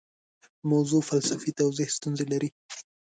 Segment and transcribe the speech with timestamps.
[0.71, 2.49] موضوع فلسفي توضیح ستونزې لري.